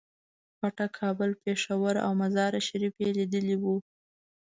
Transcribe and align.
کوټه، 0.59 0.85
کابل، 0.97 1.29
پېښور 1.43 1.95
او 2.05 2.11
مزار 2.21 2.53
شریف 2.67 2.95
یې 3.03 3.09
لیدلي 3.17 3.55
وو. 3.61 3.75